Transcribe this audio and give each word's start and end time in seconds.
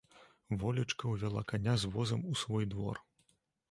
Волечка 0.63 1.13
ўвяла 1.13 1.45
каня 1.53 1.79
з 1.85 1.93
возам 1.99 2.27
у 2.33 2.43
свой 2.45 2.63
двор. 2.77 2.95